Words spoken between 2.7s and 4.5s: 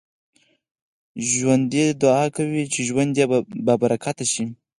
چې ژوند يې بابرکته شي